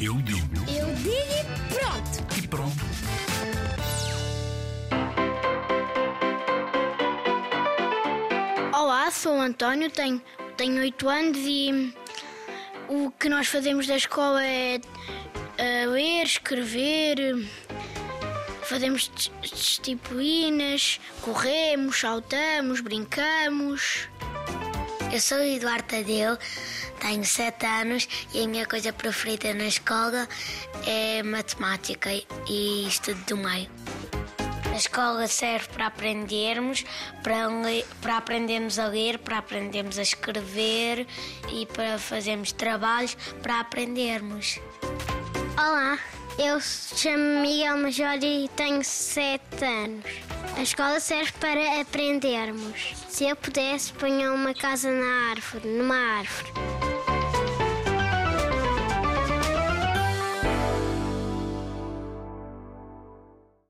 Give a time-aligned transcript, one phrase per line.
[0.00, 2.38] Eu digo Eu digo e pronto.
[2.42, 2.86] e pronto.
[8.74, 10.20] Olá, sou o António, tenho,
[10.56, 11.94] tenho 8 anos e
[12.88, 14.80] o que nós fazemos da escola é
[15.58, 17.18] eh, ler, escrever,
[18.62, 24.08] fazemos dis- disciplinas, corremos, saltamos, brincamos.
[25.12, 26.36] Eu sou Eduardo Tadeu,
[27.00, 30.28] tenho 7 anos e a minha coisa preferida na escola
[30.86, 32.10] é matemática
[32.48, 33.70] e estudo do meio.
[34.72, 36.84] A escola serve para aprendermos,
[37.22, 37.48] para,
[38.02, 41.06] para aprendermos a ler, para aprendermos a escrever
[41.50, 44.58] e para fazermos trabalhos para aprendermos.
[45.56, 45.98] Olá,
[46.38, 50.45] eu chamo Miguel Major e tenho 7 anos.
[50.56, 52.94] A escola serve para aprendermos.
[53.10, 56.95] Se eu pudesse, ponha uma casa na árvore, numa árvore.